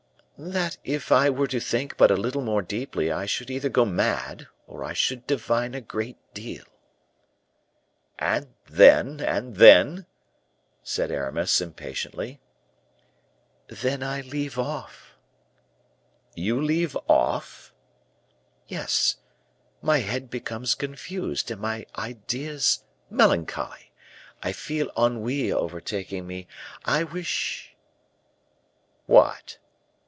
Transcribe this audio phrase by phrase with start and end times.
[0.43, 3.85] "That if I were to think but a little more deeply I should either go
[3.85, 6.63] mad or I should divine a great deal."
[8.17, 10.07] "And then and then?"
[10.81, 12.39] said Aramis, impatiently.
[13.67, 15.15] "Then I leave off."
[16.33, 17.71] "You leave off?"
[18.67, 19.17] "Yes;
[19.79, 23.91] my head becomes confused and my ideas melancholy;
[24.41, 26.47] I feel ennui overtaking me;
[26.83, 27.75] I wish"
[29.05, 29.59] "What?"